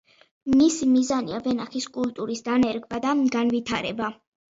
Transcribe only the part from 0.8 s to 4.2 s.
მიზანია ვენახის კულტურის დანერგვა და განვითარება.